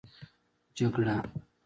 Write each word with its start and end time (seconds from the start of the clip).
جگړه 0.77 1.15